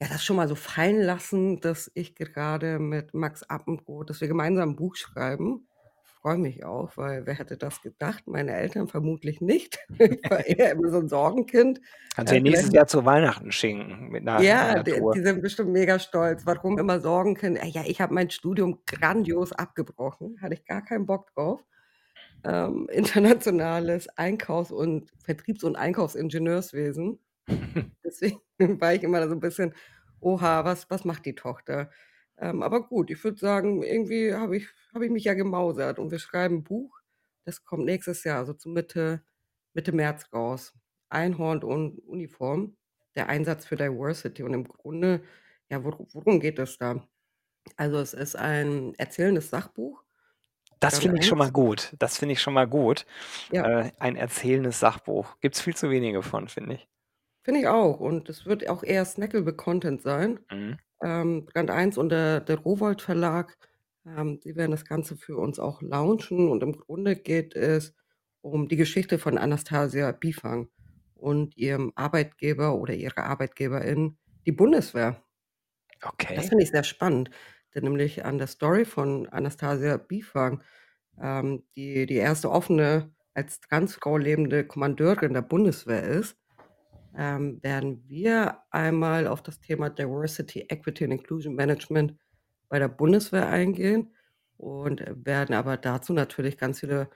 [0.00, 4.28] ja, das schon mal so fallen lassen, dass ich gerade mit Max Abendroth dass wir
[4.28, 5.68] gemeinsam 'n Buch schreiben.
[6.02, 8.26] Freue mich auch, weil wer hätte das gedacht?
[8.26, 9.78] Meine Eltern vermutlich nicht.
[9.98, 11.80] Ich war eher immer so 'n Sorgenkind.
[12.16, 15.00] Kannst du Äh, ja nächstes Jahr zu Weihnachten schenken mit 'ner mit Ja, 'ner die
[15.12, 16.44] die sind bestimmt mega stolz.
[16.44, 17.56] Warum immer Sorgenkind?
[17.62, 21.64] Äh, ja, ich habe mein Studium grandios abgebrochen, hatte ich gar keinen Bock drauf.
[22.44, 27.20] Ähm, internationales Einkaufs und Vertriebs und Einkaufsingenieurswesen.
[28.04, 28.40] Deswegen
[28.80, 29.74] war ich immer so 'n bisschen:
[30.20, 31.90] „Oha, was was macht die Tochter?“
[32.38, 36.10] Ähm, aber gut, ich würde sagen, irgendwie habe ich habe ich mich ja gemausert und
[36.10, 37.00] wir schreiben 'n Buch.
[37.44, 39.24] Das kommt nächstes Jahr, also, zu Mitte
[39.74, 40.74] Mitte März raus.
[41.10, 42.76] „Einhorn und Uniform:
[43.16, 45.22] Der Einsatz für Diversity.“ Und im Grunde,
[45.70, 47.06] ja, wor worum geht es da?
[47.76, 50.04] Also, es ist ein erzählendes Sachbuch.
[50.82, 51.52] Das finde ich schon mal 1.
[51.52, 51.94] gut.
[51.98, 53.06] Das finde ich schon mal gut.
[53.50, 53.64] Ja.
[53.64, 55.38] Äh, ein erzählendes Sachbuch.
[55.40, 56.86] Gibt's viel zu wenige von, finde ich.
[57.44, 60.40] Finde ich auch und es wird auch eher snackable Content sein.
[60.50, 60.76] Mhm.
[61.02, 63.58] Ähm, Band 1 und der der Rowohlt Verlag,
[64.06, 67.94] ähm, die werden das Ganze für uns auch launchen und im Grunde geht es
[68.40, 70.70] um die Geschichte von Anastasia Bifang
[71.14, 75.22] und ihrem Arbeitgeber oder ihrer Arbeitgeberin, die Bundeswehr.
[76.34, 76.48] Das Okay.
[76.48, 77.30] finde ich sehr spannend,
[77.74, 80.62] denn nämlich an der Story von Anastasia Bifang,
[81.20, 82.50] ähm, die die 1.
[82.50, 86.36] offene, als Transfrau lebende Kommandeurin der Bundeswehr ist,
[87.16, 92.16] ähm, werden wir einmal auf das Thema Diversity, Equity and Inclusion Management
[92.68, 94.14] bei der Bundeswehr eingehen
[94.56, 97.10] und werden aber dazu natürlich ganz viele,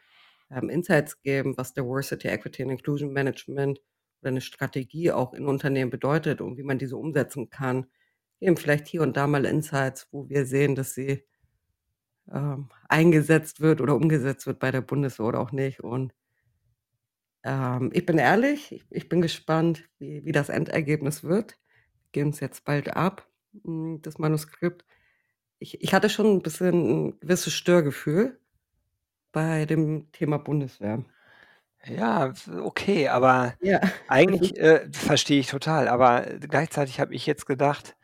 [0.50, 3.80] ähm, Insights geben, was Diversity, Equity and Inclusion Management
[4.22, 7.86] oder 'ne Strategie auch in Unternehmen bedeutet und wie man diese umsetzen kann.
[8.40, 11.24] Geben vielleicht hier und da mal Insights, wo wir sehen, dass sie
[12.32, 16.12] ähm, eingesetzt wird oder umgesetzt wird bei der Bundeswehr oder auch nicht und
[17.44, 21.56] ähm, ich bin ehrlich, ich ich bin gespannt, wie wie das Endergebnis wird.
[22.12, 23.28] Geben's jetzt bald ab,
[23.64, 24.84] hm, das Manuskript.
[25.60, 26.74] Ich ich hatte schon 'n bisschen
[27.14, 28.40] 'n gewisses Störgefühl
[29.32, 31.04] bei dem Thema Bundeswehr.
[31.86, 37.96] Ja, okay, aber Ja, eigentlich, äh, verstehe ich total, aber gleichzeitig habe ich jetzt gedacht,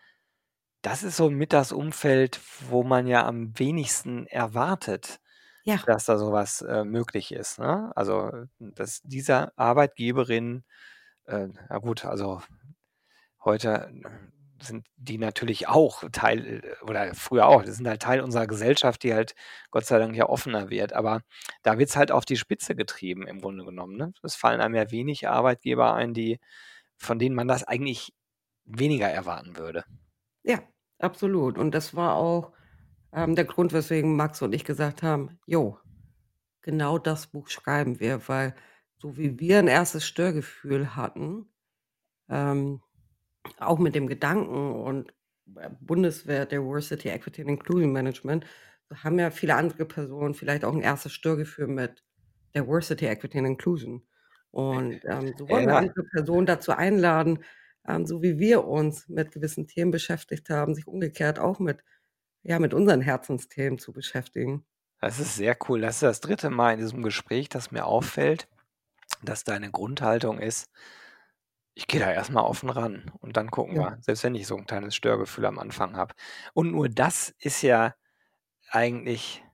[0.82, 5.20] das ist so mit das Umfeld, wo man ja am wenigsten erwartet,
[5.64, 5.80] Ja.
[5.86, 7.92] dass da so was, äh, möglich ist, ne?
[7.96, 10.64] Also, dass dieser Arbeitgeberin
[11.26, 12.42] äh, na gut, also
[13.44, 13.92] heute
[14.62, 19.12] sind die natürlich auch Teil oder früher auch, die sind halt Teil unserer Gesellschaft, die
[19.14, 19.34] halt
[19.70, 21.20] Gott sei Dank ja offener wird, aber
[21.62, 24.12] da wird's halt auf die Spitze getrieben im Grunde genommen, ne?
[24.22, 26.40] Es fallen einem ja wenig Arbeitgeber ein, die
[26.96, 28.14] von denen man das eigentlich
[28.64, 29.84] weniger erwarten würde.
[30.42, 30.60] Ja,
[30.98, 31.58] absolut.
[31.58, 32.52] Und das war auch,
[33.14, 35.78] ähm, der Grund, weswegen Max und ich gesagt haben: „Jo,
[36.62, 38.54] genau das Buch schreiben wir“, weil
[38.98, 41.48] so wie wir 'n erstes Störgefühl hatten,
[42.30, 42.82] ähm,
[43.58, 45.14] auch mit dem Gedanken und,
[45.58, 48.46] äh, Bundeswehr, Diversity, Equity and Inclusion Management,
[48.94, 52.04] haben ja viele andere Personen vielleicht auch 'n erstes Störgefühl mit
[52.56, 54.06] Diversity, Equity and Inclusion.
[54.52, 55.78] Und, ähm, so wollen wir Ja.
[55.78, 57.44] andere Personen dazu einladen,
[57.88, 61.84] ähm, so wie wir uns mit gewissen Themen beschäftigt haben, sich umgekehrt auch mit
[62.44, 64.64] ja, mit unseren Herzensthemen zu beschäftigen.
[65.02, 65.80] Das ist sehr cool.
[65.80, 66.50] Das ist das 3.
[66.50, 68.48] Mal in diesem Gespräch, dass mir auffällt,
[69.22, 70.66] dass deine Grundhaltung ist:
[71.76, 73.80] „Ich gehe da erst mal offen ran und dann gucken Ja.
[73.80, 76.14] wir“, selbst wenn ich so 'n kleines Störgefühl am Anfang habe.
[76.54, 77.94] Und nur das ist ja
[78.70, 79.44] eigentlich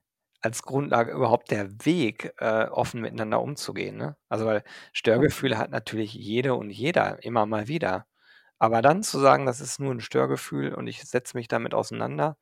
[0.41, 4.17] als Grundlage überhaupt der Weg, äh, offen miteinander umzugehen, ne?
[4.29, 8.07] Also, weil Störgefühle hat natürlich jede und jeder immer mal wieder.
[8.59, 12.37] Aber dann zu sagen: „Das ist nur 'n Störgefühl und ich setze mich damit auseinander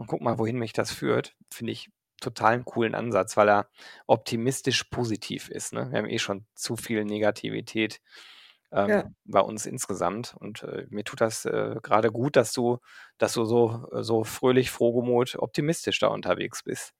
[0.00, 1.90] und gucke mal, wohin mich das führt“, finde ich
[2.22, 3.70] total 'n coolen Ansatz, weil er
[4.08, 5.90] optimistisch positiv ist, ne?
[5.92, 8.00] Wir haben eh schon zu viel Negativität,
[8.86, 9.10] Ja.
[9.10, 12.78] ähm, bei uns insgesamt und, äh, mir tut das, äh, grade gut, dass du
[13.18, 16.92] dass du so so fröhlich, frohgemut, optimistisch da unterwegs bist.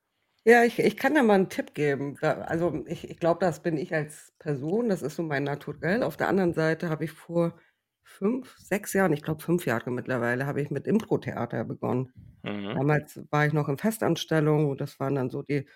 [0.46, 2.16] Ja, ich ich kann dir mal 'n Tipp geben.
[2.22, 6.02] Da also, ich ich glaube, das bin ich als Person, das ist so mein Naturell.
[6.02, 7.58] Auf der anderen Seite habe ich vor
[8.02, 12.12] 5, 6 Jahren, ich glaube 5 Jahre mittlerweile, habe ich mit Impro-Theater begonnen.
[12.44, 12.78] Mhm.
[12.78, 15.66] Damals war ich noch in Festanstellung und das waren dann so die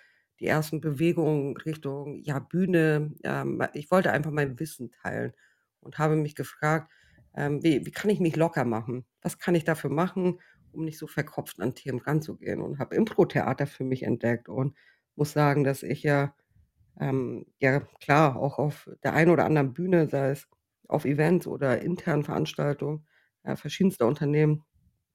[0.40, 3.14] die ersten Bewegungen Richtung, ja, Bühne.
[3.24, 5.32] Ähm, ich wollte einfach mein Wissen teilen
[5.80, 6.92] und habe mich gefragt,
[7.36, 9.06] ähm: „Wie wie kann ich mich locker machen?
[9.22, 10.40] Was kann ich dafür machen,
[10.72, 14.76] um nicht so verkopft an Themen ranzugehen?“ Und habe Impro-Theater für mich entdeckt und
[15.16, 16.34] muss sagen, dass ich ja,
[17.00, 20.48] ähm, ja klar, auch auf der einen oder anderen Bühne, sei es
[20.94, 23.06] auf Events oder internen Veranstaltungen,
[23.44, 24.64] äh, verschiedenster Unternehmen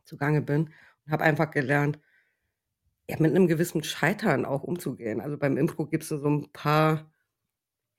[0.05, 0.71] zugange bin
[1.07, 1.99] und habe einfach gelernt
[3.09, 5.19] ja, mit 'nem gewissen Scheitern auch umzugehen.
[5.19, 7.11] Also, beim Impro gibt's da so 'n paar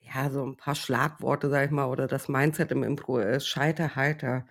[0.01, 3.97] ja, so 'n paar Schlagworte, sage ich mal, oder das Mindset im Impro ist „Scheiter
[3.97, 4.47] heiter“.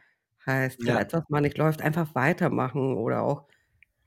[0.45, 0.99] Heißt, wenn Ja.
[0.99, 3.47] etwas mal nicht läuft, einfach weitermachen oder auch,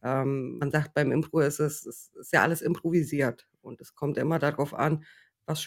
[0.03, 4.19] ähm, man sagt, beim Impro ist es es ist ja alles improvisiert und es kommt
[4.19, 5.05] immer da drauf an,
[5.47, 5.63] was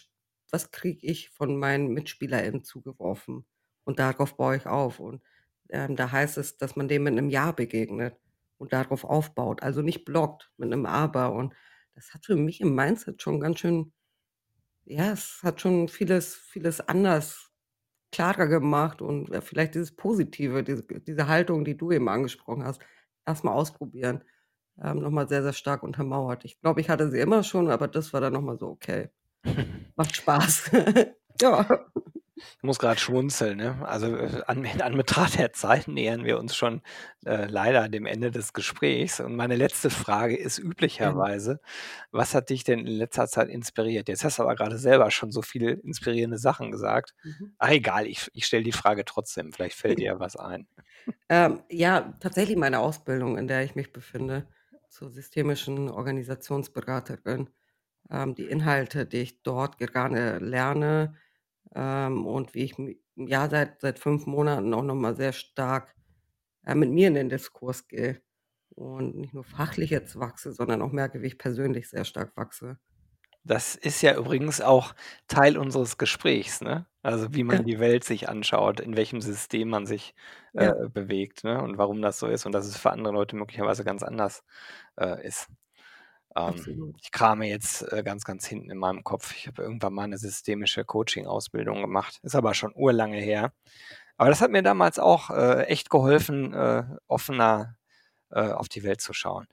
[0.56, 3.46] was kriege ich von meinen MitspielerInnen zugeworfen
[3.86, 5.00] und darauf baue ich auf.
[5.02, 5.22] Und,
[5.70, 8.18] ähm, da heißt es, dass man dem mit 'nem Ja begegnet
[8.60, 11.34] und darauf aufbaut, also, nicht blockt mit 'nem Aber.
[11.34, 11.56] Und
[11.96, 13.94] das hat für mich im Mindset schon ganz schön
[14.86, 17.52] ja, es hat schon vieles vieles anders
[18.14, 22.82] klarer gemacht und, äh, vielleicht dieses Positive, diese diese Haltung, die du eben angesprochen hast,
[23.28, 24.24] erst mal ausprobieren,
[24.84, 26.46] ähm, noch mal sehr, sehr stark untermauert.
[26.46, 29.10] Ich glaube, ich hatte sie immer schon, aber das war dann noch mal so: „Okay,
[29.96, 30.72] macht Spaß.“
[31.42, 31.68] Ja.
[32.38, 33.78] Ich muss grad schmunzeln, ne?
[33.86, 36.82] Also, äh, an in Anbetracht der Zeit nähern wir uns schon,
[37.26, 39.20] äh, leider dem Ende des Gesprächs.
[39.20, 41.60] Und meine letzte Frage ist üblicherweise:
[42.12, 44.08] Was hat dich denn in letzter Zeit inspiriert?
[44.10, 47.14] Jetzt hast du aber grade selber schon so viele inspirierende Sachen gesagt.
[47.24, 47.56] Mhm.
[47.58, 50.68] Ah, egal, ich ich stelle die Frage trotzdem, vielleicht fällt dir ja was ein.
[51.30, 54.48] Ähm, ja, tatsächlich meine Ausbildung, in der ich mich befinde,
[54.90, 57.50] zur systemischen Organisationsberaterin.
[58.12, 61.16] Ähm, die Inhalte, die ich dort gerne lerne,
[61.76, 62.76] ähm, und wie ich
[63.18, 65.96] ja, seit seit 5 Monaten auch noch mal sehr stark,
[66.66, 68.22] äh, mit mir in den Diskurs gehe
[68.76, 72.80] und nicht nur fachlich jetzt wachse, sondern auch merke, wie ich persönlich sehr stark wachse.
[73.48, 74.96] Das ist ja übrigens auch
[75.28, 76.88] Teil unseres Gesprächs, ne?
[77.04, 77.66] Also, wie man Ja.
[77.66, 80.16] die Welt sich anschaut, in welchem System man sich,
[80.56, 80.76] äh, Ja.
[80.90, 84.02] bewegt, ne, und warum das so ist und dass es für andere Leute möglicherweise ganz
[84.02, 84.44] anders,
[85.00, 85.48] äh, ist.
[86.36, 86.68] Ähm,
[87.02, 89.34] ich krame jetzt, äh, ganz, ganz hinten in meinem Kopf.
[89.36, 93.54] Ich habe irgendwann mal 'ne systemische Coaching-Ausbildung gemacht, ist aber schon urlange her.
[94.18, 97.78] Aber das hat mir damals auch, äh, echt geholfen, äh, offener,
[98.32, 99.48] äh, auf die Welt zu schauen.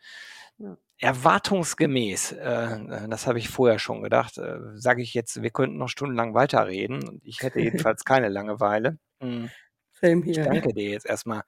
[0.58, 0.76] Ja.
[1.00, 5.88] Erwartungsgemäß, äh, das habe ich vorher schon gedacht, äh, sage ich jetzt, wir könnten noch
[5.88, 8.98] stundenlang weiterreden ich hätte jedenfalls keine Langeweile.
[9.22, 9.50] Hm,
[10.02, 10.42] Same ich here.
[10.42, 11.42] danke dir jetzt erst mal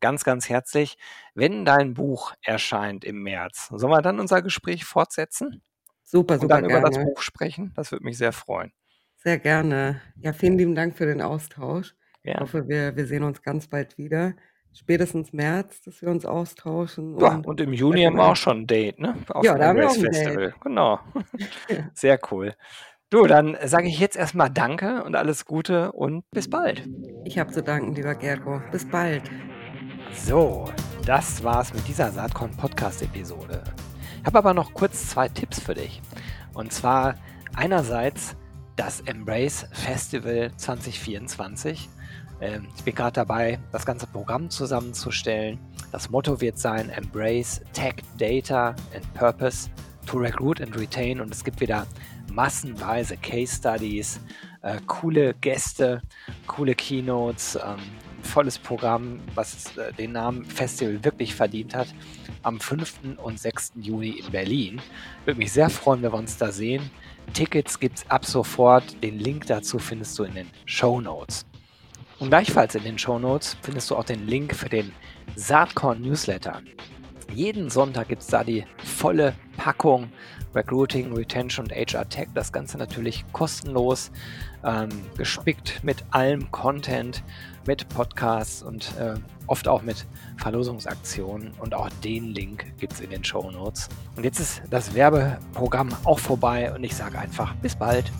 [0.00, 0.98] ganz, ganz herzlich.
[1.34, 5.62] Wenn dein Buch erscheint im März, sollen wir dann unser Gespräch fortsetzen?
[6.10, 7.00] Super, und super dann über das gerne.
[7.00, 7.72] Buch sprechen.
[7.76, 8.72] Das würde mich sehr freuen.
[9.20, 10.00] Sehr gerne.
[10.20, 11.96] Ja, vielen lieben Dank für den Austausch.
[12.32, 12.38] Ich Gern.
[12.38, 14.36] hoffe, wir wir sehen uns ganz bald wieder.
[14.72, 18.58] Spätestens März, dass wir uns austauschen Ja, und und im Juni haben wir auch schon
[18.62, 19.16] 'n Date, ne?
[19.30, 20.40] Auf Ja, dem da haben wir auch Embrace 'n Date.
[20.40, 20.54] Festival.
[20.60, 21.00] Genau.
[21.68, 21.90] Ja.
[21.94, 22.54] Sehr cool.
[23.10, 26.86] Du, dann sage ich jetzt erst mal Danke und alles Gute und bis bald.
[27.24, 28.60] Ich habe zu danken, lieber Gero.
[28.70, 29.22] Bis bald.
[30.12, 30.70] So,
[31.06, 33.64] das war's mit dieser Saatkorn-Podcast-Episode.
[34.20, 36.02] Ich habe aber noch kurz 2 Tipps für dich.
[36.52, 37.14] Und zwar
[37.56, 38.36] einerseits
[38.76, 41.88] das Embrace Festival 2024.
[42.42, 45.58] Ähm, ich bin grad dabei, das ganze Programm zusammenzustellen.
[45.92, 49.70] Das Motto wird sein: „Embrace Tech, Data and Purpose
[50.08, 51.86] to recruit and retain“, und es gibt wieder
[52.32, 54.20] massenweise Case Studies,
[54.62, 56.02] äh, coole Gäste,
[56.46, 57.78] coole Keynotes, ähm,
[58.22, 61.88] volles Programm, was, äh, den Namen Festival wirklich verdient hat,
[62.42, 63.18] am 5.
[63.18, 63.72] und 6.
[63.82, 64.80] Juni in Berlin.
[65.24, 66.90] Würde mich sehr freuen, wenn wir uns da sehen.
[67.34, 69.02] Tickets gibt's ab sofort.
[69.02, 71.44] Den Link dazu findest du in den Shownotes.
[72.18, 74.92] Und gleichfalls in den Shownotes findest du auch den Link für den
[75.36, 76.62] Saatkorn-Newsletter.
[77.34, 80.10] Jeden Sonntag gibt's da die volle Packung
[80.54, 82.28] Recruiting, Retention und HR Tech.
[82.34, 84.10] Das Ganze natürlich kostenlos,
[84.64, 87.22] ähm, gespickt mit allem Content,
[87.66, 89.14] mit Podcasts und, äh,
[89.46, 90.06] oft auch mit
[90.38, 91.52] Verlosungsaktionen.
[91.58, 93.88] Und auch den Link gibt's in den Shownotes.
[94.16, 98.10] Und jetzt ist das Werbeprogramm auch vorbei und ich sage einfach bis bald.